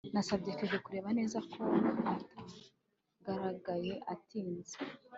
nasabye 0.13 0.49
kevin 0.57 0.81
kureba 0.85 1.09
neza 1.19 1.37
ko 1.51 1.59
atagaragaye 2.13 3.93
atinze 4.13 4.75